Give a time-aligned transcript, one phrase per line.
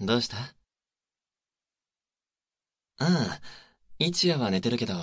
[0.00, 0.36] どうした？
[0.36, 0.54] あ
[2.98, 3.40] あ、
[3.98, 4.94] 一夜は寝てるけど、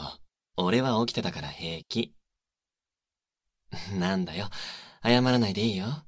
[0.56, 2.16] 俺は起きてたから平気。
[4.00, 4.50] なんだよ、
[5.04, 6.06] 謝らないでいいよ。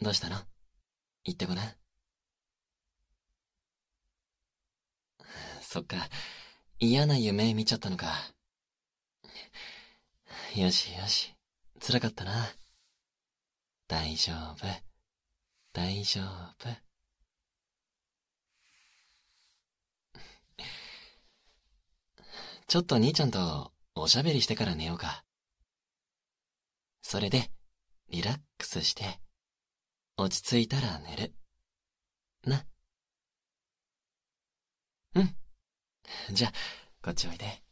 [0.00, 0.36] どうしたの？
[1.24, 1.76] 言ってごらん。
[5.62, 6.08] そっか、
[6.78, 8.34] 嫌な夢見ちゃったのか。
[10.56, 11.34] よしよし、
[11.80, 12.54] 辛かったな。
[13.88, 14.66] 大丈夫、
[15.72, 16.20] 大丈
[16.58, 16.85] 夫。
[22.68, 25.24] ちょっと兄ちゃんとおしゃべりしてから寝ようか。
[27.00, 27.50] それで、
[28.10, 29.20] リラックスして、
[30.16, 31.34] 落ち着いたら寝る。
[32.44, 32.66] な。
[35.14, 35.36] うん。
[36.34, 36.52] じゃあ、
[37.02, 37.62] こっちおいで。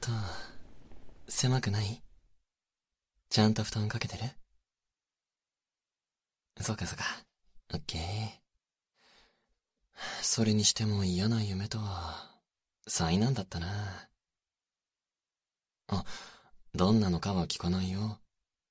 [0.00, 0.10] と、
[1.28, 2.02] 狭くない？
[3.30, 4.24] ちゃんと布団かけてる？
[6.60, 7.19] そうかそうか。
[7.72, 8.02] オッケー。
[10.22, 12.30] それにしても嫌な夢とは、
[12.88, 14.08] 災難だったな。
[15.88, 16.04] あ、
[16.74, 18.18] どんなのかは聞かないよ。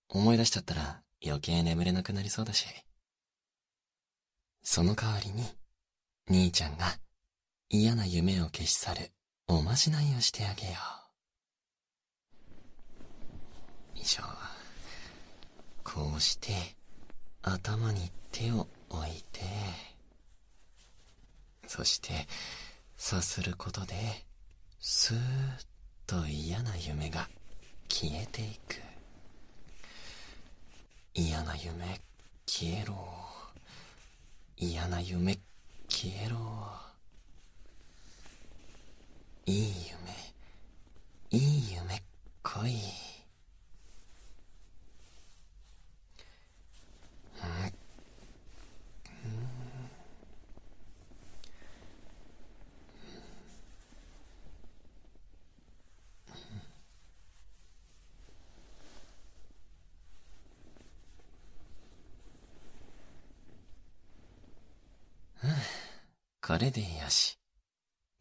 [0.09, 2.65] 思い出しちゃったら余計眠れなくなりそうだし。
[4.63, 5.43] その代わりに、
[6.29, 6.99] 兄ちゃんが
[7.69, 9.11] 嫌な夢を消し去る
[9.47, 10.73] おまじないをしてあげよ
[13.95, 13.99] う。
[13.99, 14.23] 以上。
[15.83, 16.53] こうして、
[17.41, 19.41] 頭に手を置いて、
[21.67, 22.27] そして、
[22.97, 23.95] さすることで、
[24.79, 25.21] スーッ
[26.05, 27.29] と嫌な夢が
[27.87, 28.75] 消えていく。
[31.13, 31.99] 嫌な夢
[32.45, 32.95] 消えろ。
[34.57, 35.39] 嫌な夢
[35.87, 36.37] 消えろ。
[39.45, 39.73] いい
[41.31, 42.03] 夢いい夢
[42.43, 43.08] 来い。
[66.49, 67.37] これでよし。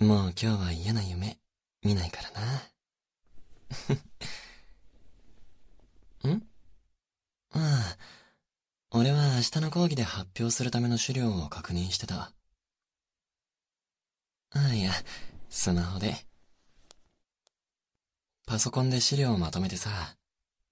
[0.00, 1.38] もう今日は嫌な夢
[1.82, 2.40] 見ないからな。
[6.34, 6.42] ん？
[7.52, 7.98] ああ、
[8.90, 12.16] 俺は明日の講義で発表するための資料を確認してた。
[12.16, 12.34] あ
[14.52, 14.92] あ、いや、
[15.48, 16.14] スマホで。
[18.46, 20.18] パソコンで資料をまとめてさ、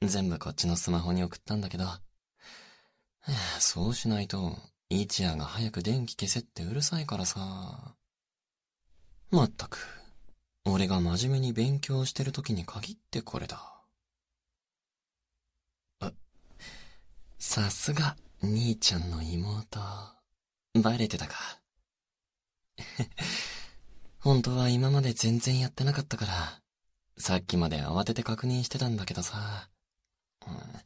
[0.02, 1.86] 全部こっちのスマホに送ったんだけど、
[3.58, 4.58] そうしないと、
[4.88, 7.96] 一夜が早く電気消せってうるさいからさ。
[9.30, 9.78] まったく、
[10.64, 13.60] 俺が真面目に勉強してる時に限ってこれだ。
[16.00, 16.12] あ、
[17.38, 19.80] さすが、兄ちゃんの妹。
[20.80, 21.60] バレてたか。
[24.20, 26.62] 本当は今まで全然やってなかったから、
[27.18, 29.68] さっきまで慌てて確認してたんだけどさ。
[30.46, 30.76] うん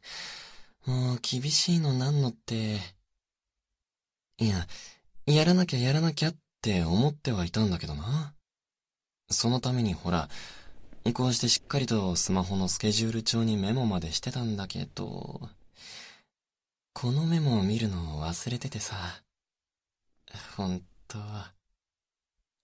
[0.85, 2.79] もう厳しいのなんのって、
[4.41, 4.65] いや、
[5.27, 8.33] やらなきゃやらなきゃって思ってはいたんだけどな。
[9.29, 10.29] そのためにほら、
[11.13, 15.41] こうしてしっかりとスマホのスケジュール帳にメモまでしてたんだけど、
[16.93, 18.95] このメモを見るのを忘れててさ。
[20.57, 21.53] 本当は。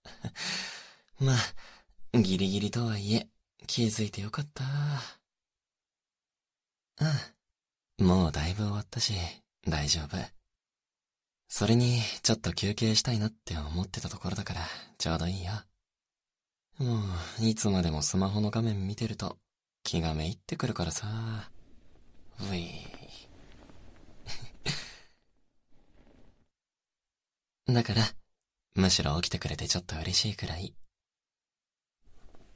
[1.20, 3.28] まあ、ギリギリとはいえ、
[3.68, 4.64] 気づいてよかった。
[8.00, 8.06] うん。
[8.06, 9.14] もうだいぶ終わったし、
[9.64, 10.37] 大丈夫。
[11.48, 14.60] それに、ちょっと休憩したいなって思ってたところだから、
[14.98, 15.52] ちょうどいいよ。
[16.76, 17.00] も
[17.40, 19.38] う、いつまでもスマホの画面見てると、
[19.82, 21.50] 気がめいってくるからさ。
[22.38, 22.70] うぃ
[27.72, 28.04] だから、
[28.74, 30.74] むしろ起きてくれてちょっと嬉しいくらい。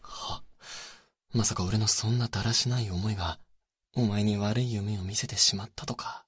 [0.02, 0.44] は、
[1.32, 3.40] まさか俺のそんなだらしない思いが、
[3.94, 6.26] お前に悪い夢を見せてしまったとか。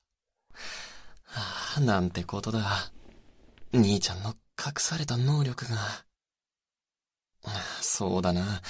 [1.81, 2.93] なんてことだ。
[3.73, 5.77] 兄ちゃんの隠された能力が。
[7.81, 8.63] そうだな。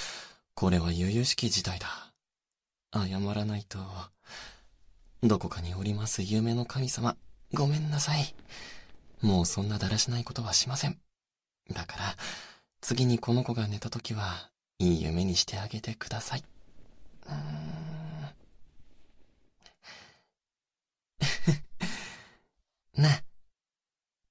[0.53, 1.87] これは悠々しき事態だ。
[2.93, 3.79] 謝らないと。
[5.21, 7.17] どこかにおります夢の神様、
[7.53, 8.35] ごめんなさい。
[9.21, 10.97] もうそんなだらしないことはしません。
[11.73, 12.15] だから、
[12.81, 14.49] 次にこの子が寝た時は、
[14.79, 16.43] いい夢にしてあげてください。
[17.27, 17.54] うん
[22.97, 23.23] な。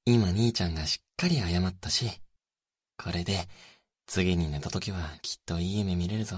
[0.06, 2.10] 今兄ちゃんがしっかり謝ったし、
[2.96, 3.48] これで
[4.06, 6.36] 次に寝た時はきっといい夢見れるぞ。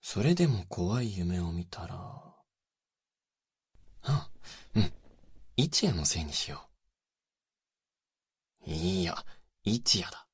[0.00, 1.96] それでも怖い夢を見たら、
[4.02, 4.30] あ、
[4.74, 4.92] うん。
[5.56, 6.68] 一夜のせいにしよ
[8.66, 8.70] う。
[8.70, 9.16] いいや、
[9.64, 10.26] 一夜だ。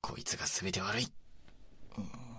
[0.00, 1.08] こいつが全て悪い。
[1.96, 2.31] うん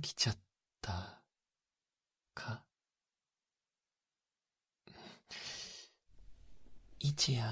[0.00, 0.36] 起きちゃっ
[0.82, 1.20] た
[2.34, 2.62] か？
[6.98, 7.44] 一夜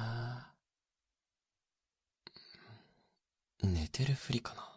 [3.63, 4.71] 寝てるふりかな。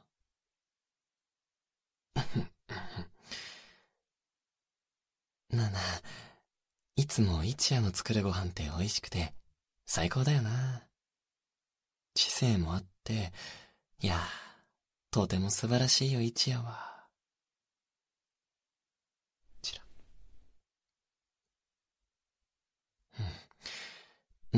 [5.49, 5.81] なあなあ
[6.95, 9.33] いつも一夜の作るご飯って美味しくて
[9.85, 10.83] 最高だよな。
[12.13, 13.33] 知性もあって
[13.99, 14.19] いや
[15.11, 16.96] とても素晴らしいよ一夜は。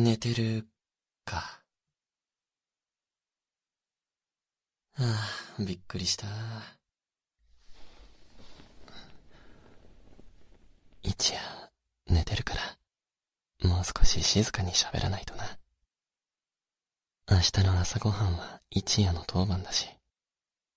[0.03, 0.65] 寝てる
[1.25, 1.61] か。
[4.97, 5.29] あ
[5.59, 6.25] あ、びっくりした。
[11.03, 11.39] 一夜、
[12.07, 15.59] 寝てるから、もう少し静かに喋らないとな。
[17.29, 19.89] 明日の朝ごはんは一夜の当番だし、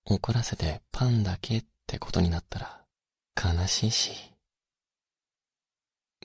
[0.04, 2.84] 怒らせてパンだけってことになったら、
[3.36, 4.32] 悲しいし。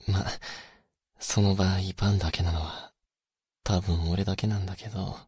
[0.08, 0.26] ま、
[1.20, 2.92] その場合パンだけなのは、
[3.64, 5.18] 多分俺だけなんだけど。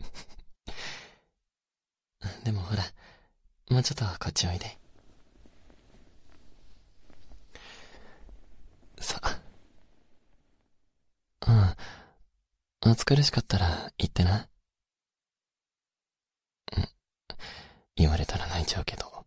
[2.44, 2.82] でもほら、
[3.70, 4.78] もうちょっとこっちおいで。
[9.00, 9.40] さあ。
[12.84, 12.92] うん。
[12.92, 14.48] 暑苦しかったら言ってな。
[17.96, 19.26] 言われたら泣いちゃうけど。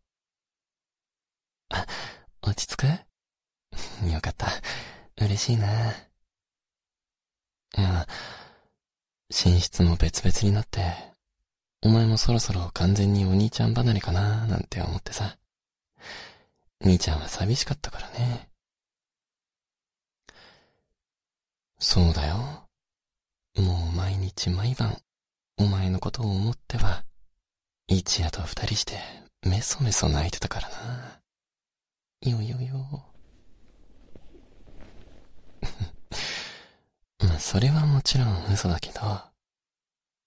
[1.70, 1.86] あ、
[2.42, 3.05] 落ち着く？
[5.26, 5.92] 嬉しいな。
[7.78, 8.08] いや、
[9.30, 10.82] 寝室も別々になって、
[11.82, 15.38] お前もそろそろ完全にお兄ちゃん離れかななんて思ってさ。
[16.82, 18.50] 兄ちゃんは寂しかったからね。
[21.80, 22.68] そうだよ。
[23.58, 24.98] もう毎日毎晩、
[25.58, 27.04] お前のことを思っては、
[27.88, 29.00] 一夜と二人して、
[29.46, 31.22] メソメソ泣いてたからな。
[32.22, 33.06] よよよ。
[37.20, 39.22] まあ、それはもちろん嘘だけど、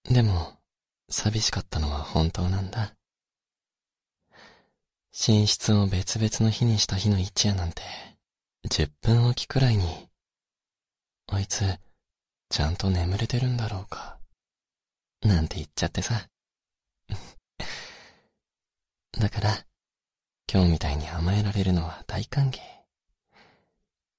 [0.05, 0.58] でも、
[1.10, 2.94] 寂しかったのは本当なんだ。
[5.26, 7.82] 寝室を別々の日にした日の一夜なんて、
[8.69, 10.08] 10分おきくらいに、
[11.26, 11.64] あいつ、
[12.50, 14.19] ちゃんと眠れてるんだろうか、
[15.22, 16.28] なんて言っちゃってさ。
[19.19, 19.66] だから、
[20.50, 22.58] 今日みたいに甘えられるのは大歓迎。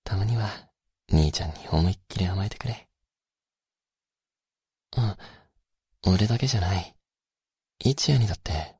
[0.03, 0.68] たまには、
[1.11, 2.87] 兄ちゃんに思いっきり甘えてくれ。
[4.97, 5.17] うん、
[6.13, 6.95] 俺だけじゃない。
[7.79, 8.75] 一夜にだって、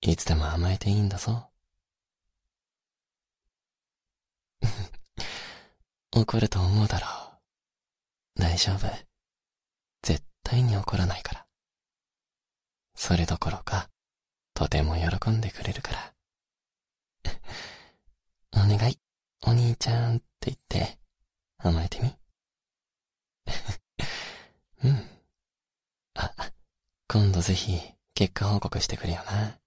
[0.00, 1.50] いつでも甘えていいんだぞ。
[6.14, 7.06] 怒ると思うだろ
[8.36, 8.40] う。
[8.40, 8.88] 大丈夫。
[10.02, 11.46] 絶対に怒らないから。
[12.94, 13.90] それどころか、
[14.54, 16.14] とても喜んでくれるから。
[18.64, 18.98] お願い、
[19.42, 20.98] お兄ちゃんって言って、
[21.64, 22.14] 甘えてみ。
[24.84, 25.08] うん。
[26.14, 26.30] あ、
[27.08, 27.80] 今度ぜひ
[28.14, 29.58] 結果報告してくれよな。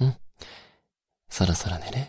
[0.00, 0.16] うん。
[1.28, 2.06] そろそろ寝る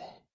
[0.00, 0.29] nothing.